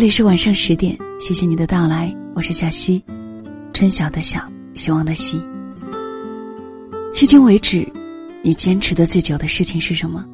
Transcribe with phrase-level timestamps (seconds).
[0.00, 3.04] 这里是晚上十点，谢谢你的到来，我是小溪，
[3.74, 4.40] 春晓的晓，
[4.72, 5.38] 希望的希。
[7.12, 7.86] 迄今为止，
[8.42, 10.24] 你坚持的最久的事情是什么？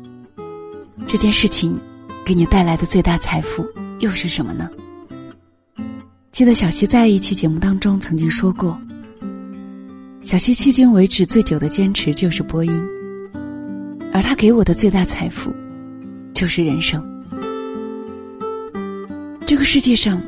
[1.05, 1.77] 这件事情
[2.25, 3.67] 给你带来的最大财富
[3.99, 4.71] 又是什么呢？
[6.31, 8.81] 记得小溪在一期节目当中曾经说过，
[10.23, 12.73] 小溪迄今为止最久的坚持就是播音，
[14.13, 15.53] 而他给我的最大财富
[16.33, 17.05] 就是人生。
[19.47, 20.21] 这个世界上，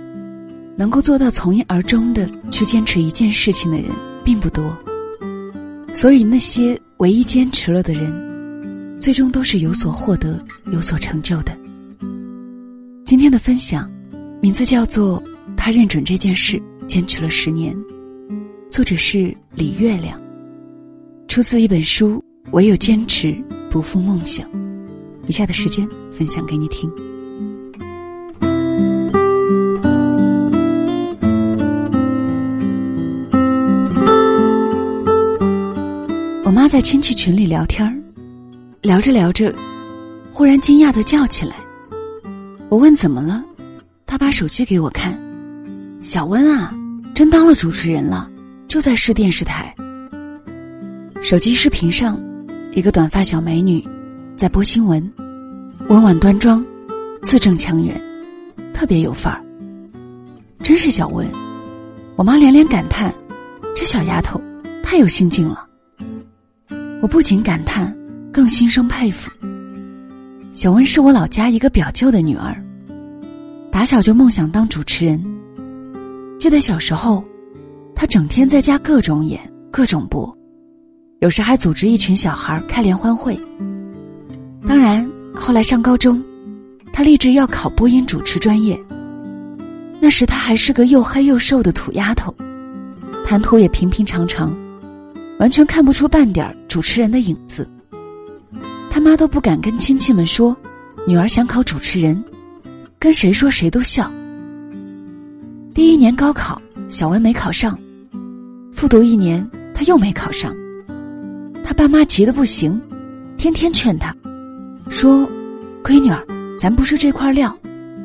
[0.77, 3.91] 能够做到从一而终的去坚持一件事情的人
[4.25, 4.73] 并不多，
[5.93, 10.41] 所以那些唯一坚持了的人，最终都是有所获得、
[10.73, 11.53] 有所成就的。
[13.05, 13.91] 今天的分享，
[14.41, 15.21] 名字叫做
[15.57, 17.75] 《他认准这件事，坚持了十年》，
[18.71, 20.17] 作者是李月亮，
[21.27, 23.37] 出自一本书《唯有坚持，
[23.69, 24.49] 不负梦想》。
[25.27, 26.89] 以下的时间分享给你听。
[36.69, 38.03] 在亲戚群里聊天
[38.83, 39.55] 聊着聊着，
[40.31, 41.57] 忽然惊讶的叫起来。
[42.69, 43.43] 我问怎么了，
[44.05, 45.19] 他把手机给我看，
[46.01, 46.77] 小温啊，
[47.15, 48.31] 真当了主持人了，
[48.69, 49.75] 就在市电视台。
[51.23, 52.21] 手机视频上，
[52.73, 53.83] 一个短发小美女
[54.37, 55.11] 在播新闻，
[55.89, 56.65] 温婉端庄，
[57.23, 57.99] 字正腔圆，
[58.75, 59.43] 特别有范儿。
[60.63, 61.27] 真是小温，
[62.15, 63.13] 我妈连连感叹，
[63.75, 64.41] 这小丫头
[64.83, 65.68] 太有心境了。
[67.01, 67.97] 我不仅感叹，
[68.33, 69.31] 更心生佩服。
[70.53, 72.61] 小温是我老家一个表舅的女儿，
[73.71, 75.25] 打小就梦想当主持人。
[76.41, 77.25] 记得小时候，
[77.95, 79.41] 她整天在家各种演、
[79.71, 80.37] 各种播，
[81.21, 83.39] 有时还组织一群小孩开联欢会。
[84.67, 86.21] 当然，后来上高中，
[86.93, 88.77] 她立志要考播音主持专业。
[90.01, 92.35] 那时她还是个又黑又瘦的土丫头，
[93.25, 94.53] 谈吐也平平常常。
[95.39, 97.69] 完全看不出半点主持人的影子。
[98.91, 100.57] 他妈都不敢跟亲戚们说，
[101.07, 102.23] 女儿想考主持人，
[102.99, 104.11] 跟谁说谁都笑。
[105.73, 107.79] 第一年高考，小文没考上，
[108.73, 110.55] 复读一年，他又没考上。
[111.63, 112.81] 他爸妈急得不行，
[113.37, 114.13] 天天劝他，
[114.91, 115.29] 说
[115.85, 116.27] ：“闺女儿，
[116.59, 117.57] 咱不是这块料，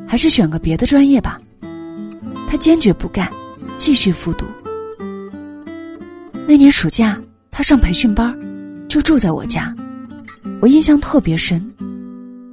[0.06, 1.40] 还是选个别的专业吧。”
[2.46, 3.28] 他坚决不干，
[3.78, 4.44] 继续复读。
[6.46, 7.18] 那年暑假，
[7.50, 8.38] 他上培训班，
[8.86, 9.74] 就住在我家。
[10.60, 11.72] 我印象特别深，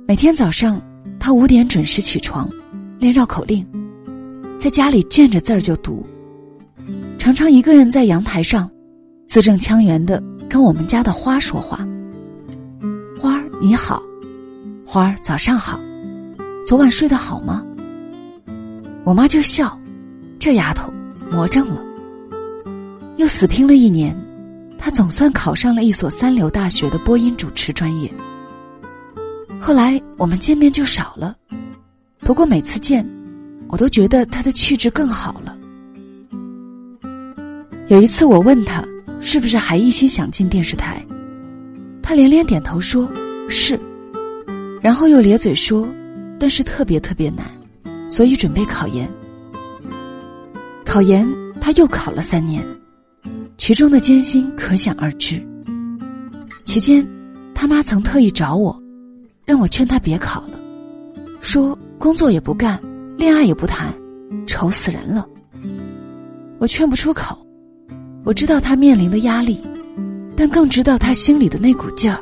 [0.08, 0.82] 每天早上
[1.20, 2.50] 他五点准时起床，
[3.00, 3.66] 练绕口令，
[4.58, 6.06] 在家里见着字儿就读。
[7.18, 8.70] 常常一个人在阳台上，
[9.28, 11.86] 字正腔圆的跟我们家的花说话
[13.20, 14.02] ：“花儿你好，
[14.86, 15.78] 花儿早上好，
[16.66, 17.62] 昨晚睡得好吗？”
[19.04, 19.78] 我妈就笑
[20.40, 20.92] ：“这丫头
[21.30, 21.84] 魔怔了。”
[23.22, 24.18] 又死拼了一年，
[24.80, 28.12] 他总算考上了一所三流大学的播音主持专业。
[29.60, 31.36] 后来我们见面就少了，
[32.22, 33.08] 不过每次见，
[33.68, 35.56] 我都觉得他的气质更好了。
[37.90, 38.84] 有一次我问他
[39.20, 41.06] 是不是还一心想进电视台，
[42.02, 43.08] 他连连点头说
[43.48, 43.80] 是，
[44.82, 45.88] 然后又咧嘴说，
[46.40, 47.46] 但是特别特别难，
[48.10, 49.08] 所以准备考研。
[50.84, 51.24] 考研
[51.62, 52.66] 他又考了三年。
[53.62, 55.40] 其中的艰辛可想而知。
[56.64, 57.08] 期间，
[57.54, 58.76] 他妈曾特意找我，
[59.46, 60.60] 让我劝他别考了，
[61.42, 62.82] 说工作也不干，
[63.20, 63.94] 恋爱也不谈，
[64.48, 65.28] 愁死人了。
[66.58, 67.38] 我劝不出口，
[68.24, 69.62] 我知道他面临的压力，
[70.36, 72.20] 但更知道他心里的那股劲儿。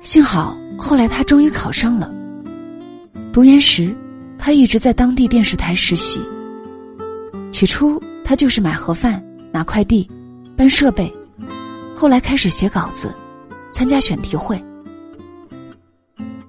[0.00, 2.12] 幸好后来他终于考上了。
[3.32, 3.94] 读研时，
[4.36, 6.20] 他一直在当地电视台实习。
[7.52, 9.24] 起初，他就是买盒饭。
[9.52, 10.08] 拿快递，
[10.56, 11.12] 搬设备，
[11.96, 13.14] 后来开始写稿子，
[13.72, 14.62] 参加选题会。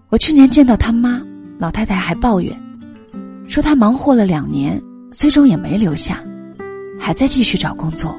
[0.10, 1.22] 我去年见到他妈，
[1.58, 2.56] 老太太还抱怨，
[3.48, 4.82] 说他忙活了两年，
[5.12, 6.24] 最终也没留下，
[7.00, 8.16] 还在继续找工作。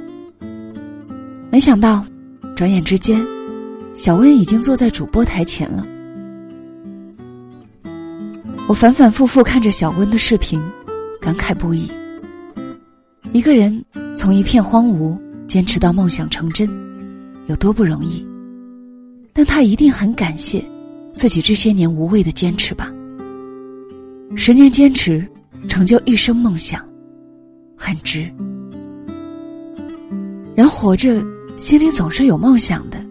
[1.50, 2.04] 没想到，
[2.56, 3.24] 转眼之间，
[3.94, 5.86] 小温已经坐在主播台前了。
[8.66, 10.62] 我反反复复看着小温的视频，
[11.20, 11.90] 感慨不已。
[13.32, 13.84] 一个人。
[14.14, 16.68] 从一片荒芜坚持到梦想成真，
[17.46, 18.24] 有多不容易？
[19.32, 20.62] 但他一定很感谢
[21.14, 22.92] 自己这些年无畏的坚持吧。
[24.36, 25.26] 十年坚持，
[25.68, 26.86] 成就一生梦想，
[27.76, 28.30] 很值。
[30.54, 31.24] 人活着，
[31.56, 33.02] 心里总是有梦想的，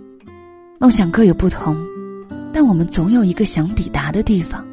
[0.80, 1.76] 梦想各有不同，
[2.54, 4.64] 但我们总有一个想抵达的地方。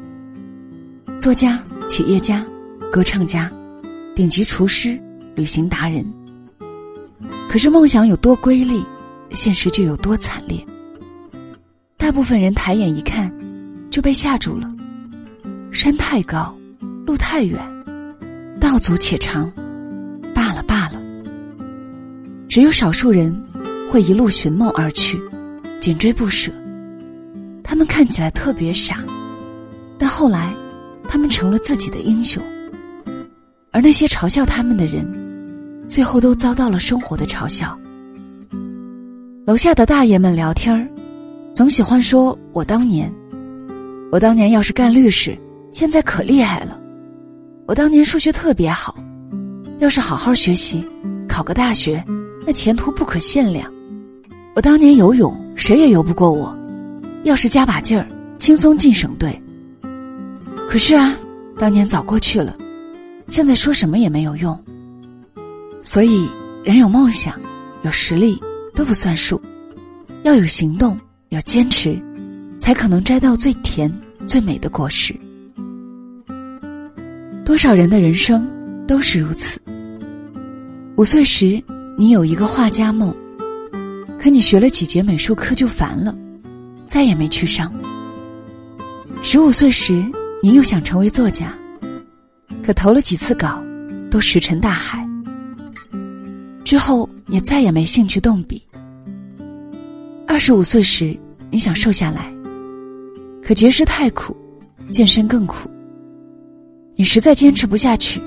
[1.17, 2.45] 作家、企业家、
[2.91, 3.51] 歌唱家、
[4.15, 4.99] 顶级厨师、
[5.35, 6.05] 旅行达人。
[7.49, 8.85] 可是梦想有多瑰丽，
[9.31, 10.63] 现实就有多惨烈。
[11.97, 13.33] 大部分人抬眼一看，
[13.89, 14.71] 就被吓住了。
[15.71, 16.55] 山太高，
[17.07, 17.59] 路太远，
[18.61, 19.51] 道阻且长，
[20.31, 21.01] 罢了罢了。
[22.47, 23.35] 只有少数人
[23.89, 25.19] 会一路寻梦而去，
[25.81, 26.51] 紧追不舍。
[27.63, 29.03] 他们看起来特别傻，
[29.97, 30.53] 但后来，
[31.07, 32.43] 他们成了自己的英雄。
[33.71, 35.28] 而那些嘲笑他们的人。
[35.89, 37.77] 最后都遭到了生活的嘲笑。
[39.45, 40.87] 楼下的大爷们聊天儿，
[41.51, 43.11] 总喜欢说：“我当年，
[44.11, 45.35] 我当年要是干律师，
[45.71, 46.79] 现在可厉害了。
[47.65, 48.95] 我当年数学特别好，
[49.79, 50.85] 要是好好学习，
[51.27, 52.03] 考个大学，
[52.45, 53.71] 那前途不可限量。
[54.55, 56.55] 我当年游泳，谁也游不过我，
[57.23, 58.07] 要是加把劲儿，
[58.37, 59.41] 轻松进省队。
[60.67, 61.17] 可是啊，
[61.57, 62.55] 当年早过去了，
[63.27, 64.55] 现在说什么也没有用。”
[65.81, 66.29] 所以，
[66.63, 67.39] 人有梦想，
[67.83, 68.39] 有实力
[68.75, 69.41] 都不算数，
[70.23, 70.99] 要有行动，
[71.29, 71.99] 有坚持，
[72.59, 73.91] 才可能摘到最甜、
[74.27, 75.15] 最美的果实。
[77.43, 78.47] 多少人的人生
[78.87, 79.59] 都是如此。
[80.97, 81.61] 五岁时，
[81.97, 83.15] 你有一个画家梦，
[84.21, 86.15] 可你学了几节美术课就烦了，
[86.87, 87.73] 再也没去上。
[89.23, 90.05] 十五岁时，
[90.43, 91.51] 你又想成为作家，
[92.63, 93.63] 可投了几次稿，
[94.11, 95.08] 都石沉大海。
[96.69, 98.61] 之后，你再也没兴趣动笔。
[100.27, 101.17] 二十五岁时，
[101.49, 102.31] 你想瘦下来，
[103.41, 104.37] 可节食太苦，
[104.91, 105.67] 健身更苦。
[106.95, 108.21] 你实在坚持不下去。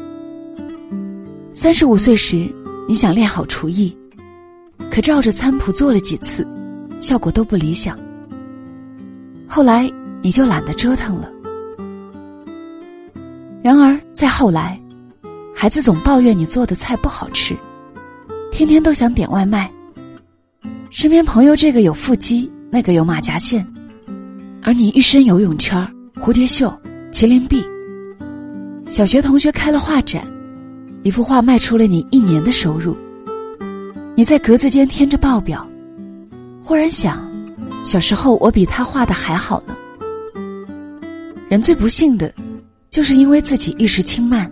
[1.53, 2.53] 三十五岁时，
[2.89, 3.97] 你想练好厨艺，
[4.91, 6.45] 可照着餐谱做了几次，
[7.01, 7.97] 效果都不理想。
[9.47, 9.89] 后来，
[10.21, 11.31] 你就懒得折腾了。
[13.63, 14.83] 然而，再后来，
[15.55, 17.57] 孩子总抱怨你做的菜不好吃。
[18.53, 19.69] 天天都想点外卖，
[20.91, 23.67] 身边朋友这个有腹肌，那个有马甲线，
[24.63, 25.89] 而你一身游泳圈、
[26.21, 26.71] 蝴蝶袖、
[27.11, 27.65] 麒麟臂。
[28.87, 30.23] 小学同学开了画展，
[31.03, 32.95] 一幅画卖出了你一年的收入。
[34.15, 35.67] 你在格子间添着报表，
[36.63, 37.27] 忽然想，
[37.83, 39.75] 小时候我比他画的还好呢。
[41.49, 42.33] 人最不幸的，
[42.91, 44.49] 就是因为自己一时轻慢，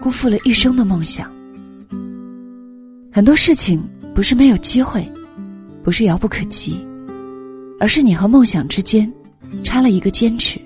[0.00, 1.30] 辜负了一生的梦想。
[3.18, 3.82] 很多事情
[4.14, 5.04] 不是没有机会，
[5.82, 6.86] 不是遥不可及，
[7.80, 9.12] 而是你和梦想之间
[9.64, 10.56] 差了一个坚持。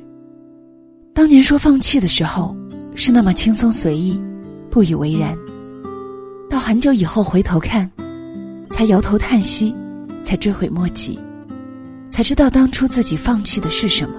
[1.14, 2.54] 当年说放弃的时候，
[2.94, 4.22] 是那么轻松随意，
[4.70, 5.34] 不以为然；
[6.50, 7.90] 到很久以后回头看，
[8.70, 9.75] 才摇头叹息，
[10.22, 11.19] 才追悔莫及，
[12.10, 14.14] 才知道当初自己放弃的是什么。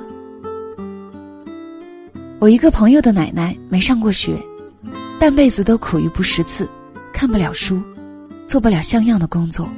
[2.39, 4.43] 我一个朋友的奶奶没上过学，
[5.19, 6.67] 半辈子都苦于不识字，
[7.13, 7.79] 看不了书。
[8.47, 9.69] 做不了像样的工作。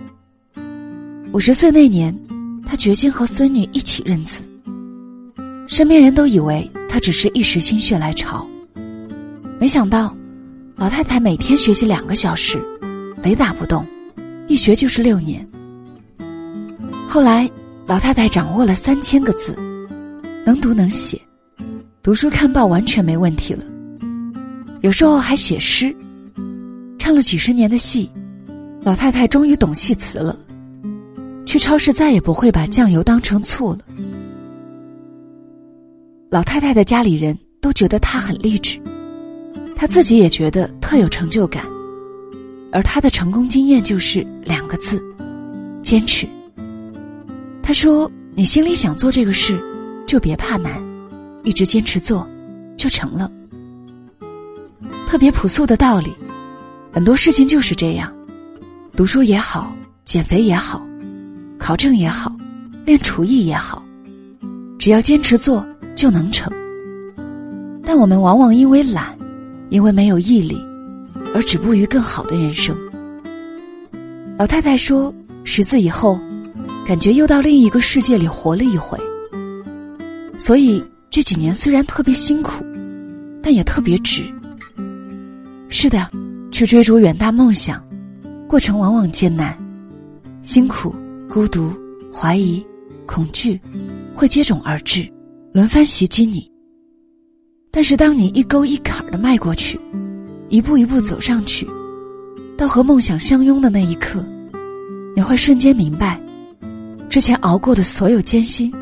[1.32, 2.18] 五十岁那年，
[2.66, 4.44] 他决心和孙女一起认字。
[5.68, 8.46] 身边人都以为他只是一时心血来潮，
[9.60, 10.16] 没想到，
[10.76, 12.64] 老太太每天学习两个小时，
[13.24, 13.86] 雷打不动，
[14.48, 15.46] 一学就是六年。
[17.08, 17.50] 后来，
[17.88, 19.56] 老太太掌握了三千个字，
[20.46, 21.20] 能读能写，
[22.04, 23.64] 读书看报完全没问题了。
[24.82, 25.94] 有时候还写诗，
[27.00, 28.10] 唱了几十年的戏。
[28.86, 30.38] 老太太终于懂戏词了，
[31.44, 33.80] 去超市再也不会把酱油当成醋了。
[36.30, 38.80] 老太太的家里人都觉得她很励志，
[39.76, 41.66] 她自己也觉得特有成就感，
[42.72, 45.04] 而她的成功经验就是两个字：
[45.82, 46.28] 坚持。
[47.64, 49.60] 她说：“你心里想做这个事，
[50.06, 50.80] 就别怕难，
[51.44, 52.30] 一直坚持做，
[52.78, 53.32] 就成了。”
[55.10, 56.14] 特别朴素的道理，
[56.94, 58.14] 很多事情就是这样。
[58.96, 59.76] 读书也好，
[60.06, 60.82] 减肥也好，
[61.60, 62.34] 考证也好，
[62.86, 63.84] 练厨艺也好，
[64.80, 66.50] 只要坚持做就能成。
[67.84, 69.14] 但我们往往因为懒，
[69.70, 70.58] 因为没有毅力，
[71.34, 72.74] 而止步于更好的人生。
[74.40, 76.18] 老太太说：“识字以后，
[76.88, 78.98] 感觉又到另一个世界里活了一回。
[80.38, 82.66] 所以这几年虽然特别辛苦，
[83.44, 84.24] 但也特别值。
[85.68, 86.10] 是的，
[86.50, 87.84] 去追逐远大梦想。”
[88.56, 89.54] 过程往往艰难、
[90.42, 90.96] 辛苦、
[91.30, 91.74] 孤独、
[92.10, 92.66] 怀疑、
[93.06, 93.60] 恐惧，
[94.14, 95.12] 会接踵而至，
[95.52, 96.50] 轮番袭击你。
[97.70, 99.78] 但是，当你一沟一坎儿的迈过去，
[100.48, 101.68] 一步一步走上去，
[102.58, 104.26] 到和梦想相拥的那一刻，
[105.18, 106.18] 你会瞬间明白，
[107.10, 108.74] 之前熬过的所有艰辛，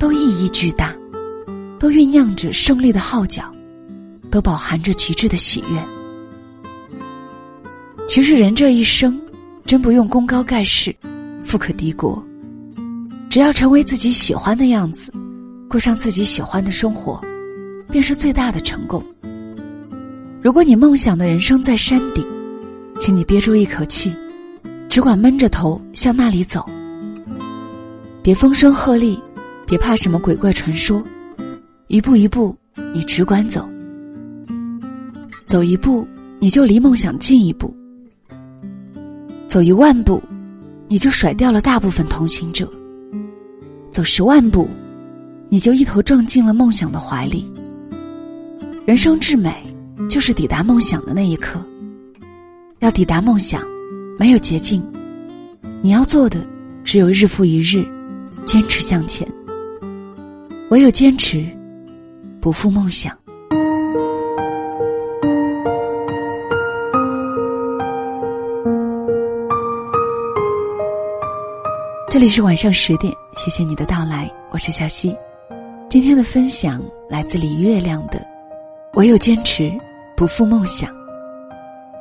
[0.00, 0.92] 都意义巨大，
[1.78, 3.44] 都酝酿着胜利的号角，
[4.32, 6.01] 都饱含着极致的喜悦。
[8.12, 9.18] 其实人这一生，
[9.64, 10.94] 真不用功高盖世，
[11.42, 12.22] 富可敌国，
[13.30, 15.10] 只要成为自己喜欢的样子，
[15.66, 17.18] 过上自己喜欢的生活，
[17.88, 19.02] 便是最大的成功。
[20.42, 22.22] 如果你梦想的人生在山顶，
[23.00, 24.14] 请你憋住一口气，
[24.90, 26.68] 只管闷着头向那里走。
[28.22, 29.18] 别风声鹤唳，
[29.66, 31.02] 别怕什么鬼怪传说，
[31.86, 32.54] 一步一步，
[32.92, 33.66] 你只管走。
[35.46, 36.06] 走一步，
[36.40, 37.74] 你就离梦想近一步；
[39.52, 40.22] 走一万步，
[40.88, 42.64] 你就甩掉了大部分同行者；
[43.90, 44.66] 走十万步，
[45.50, 47.46] 你就一头撞进了梦想的怀里。
[48.86, 49.54] 人生至美，
[50.08, 51.62] 就是抵达梦想的那一刻。
[52.78, 53.60] 要抵达梦想，
[54.18, 54.82] 没有捷径，
[55.82, 56.40] 你要做的
[56.82, 57.86] 只有日复一日。
[58.46, 59.28] 坚持向前，
[60.70, 61.46] 唯有坚持，
[62.40, 63.14] 不负梦想。
[72.12, 75.16] 这里是晚上十点，谢谢你的到来，我是小溪。
[75.88, 78.18] 今天的分享来自李月亮的
[78.92, 79.72] 《唯有坚持，
[80.14, 80.90] 不负梦想》。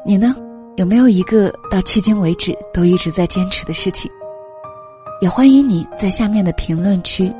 [0.05, 0.35] 你呢？
[0.75, 4.11] 有没有一个到迄今为止都一直在坚持的事情？
[5.21, 7.33] 也欢迎你在下面的评论区，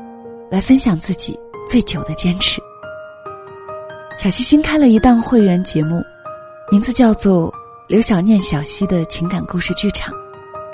[0.50, 1.38] 来分享自己
[1.68, 2.58] 最久的坚持。
[4.16, 6.02] 小溪新开了一档会员节目，
[6.70, 7.52] 名字叫做
[7.86, 10.10] 《刘小念小溪的情感故事剧场》，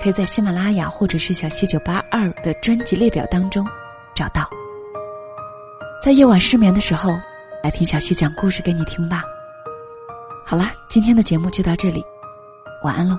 [0.08, 3.62] 可以在喜马拉雅或者是小溪九八二的专辑列表当中
[4.14, 4.48] 找到。
[6.02, 7.10] 在夜晚失眠的时候，
[7.62, 9.22] 来听小溪讲故事给你听吧。
[10.46, 12.02] 好啦，今天的节目就到这里，
[12.82, 13.18] 晚安喽。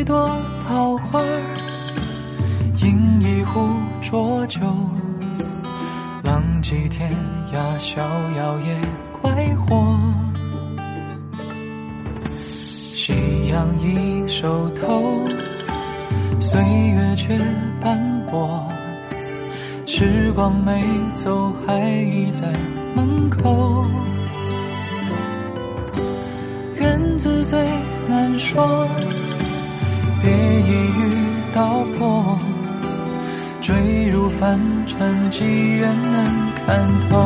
[0.00, 0.34] 一朵
[0.66, 1.22] 桃花，
[2.82, 3.60] 饮一壶
[4.00, 4.62] 浊酒，
[6.22, 7.12] 浪迹天
[7.52, 8.00] 涯，逍
[8.38, 8.80] 遥也
[9.20, 10.00] 快活。
[12.94, 13.12] 夕
[13.48, 15.28] 阳已收头。
[16.40, 17.38] 岁月却
[17.82, 18.66] 斑驳，
[19.84, 20.82] 时光没
[21.14, 22.50] 走，还倚在
[22.94, 23.84] 门口。
[26.76, 27.62] 缘字最
[28.08, 28.88] 难说，
[30.30, 32.38] 别一语道破。
[33.60, 37.16] 坠入凡尘，几人能看透？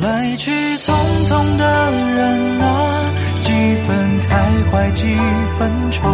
[0.00, 0.92] 来去匆
[1.26, 3.52] 匆的人啊，几
[3.86, 5.14] 分开怀，几
[5.58, 6.10] 分愁。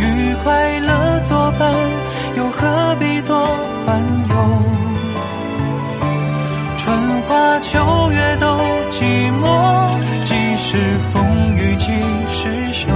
[0.00, 1.72] 与快乐作伴，
[2.36, 3.46] 又何必多
[3.86, 4.62] 烦忧？
[6.76, 8.46] 春花秋月都
[8.90, 11.86] 寂寞，几时风雨几
[12.26, 12.86] 时休？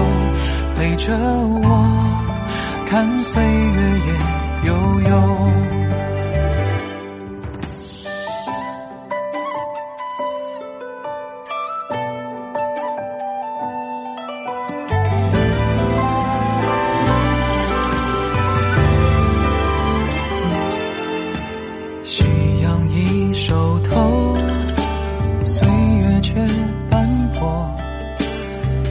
[0.76, 1.88] 陪着我，
[2.88, 6.01] 看岁月也悠悠。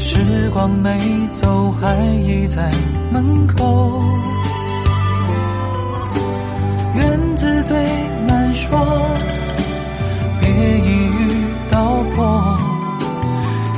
[0.03, 2.71] 时光没走，还倚在
[3.11, 4.03] 门口。
[6.95, 7.77] 缘字最
[8.25, 8.79] 难说，
[10.41, 12.57] 别一语道破。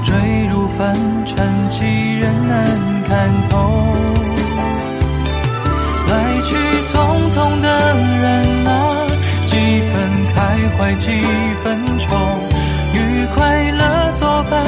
[0.06, 3.60] 坠入凡尘，几人能看透？
[6.10, 7.68] 来去匆匆的
[8.22, 9.08] 人啊，
[9.46, 9.56] 几
[9.92, 9.94] 分
[10.34, 11.12] 开怀，几
[11.64, 12.16] 分愁。
[12.94, 14.64] 与快乐作伴，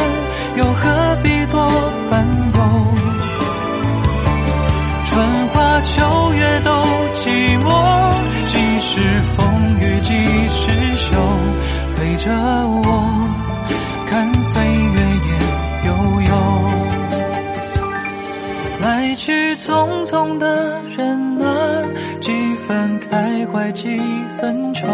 [12.25, 12.81] 着我，
[14.09, 15.91] 看岁月也悠
[16.21, 16.33] 悠。
[18.81, 21.85] 来去匆匆的人啊，
[22.19, 22.31] 几
[22.67, 24.01] 分开怀几
[24.41, 24.87] 分愁，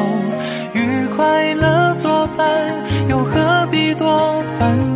[0.73, 2.45] 与快乐作伴，
[3.07, 4.90] 又何必多烦？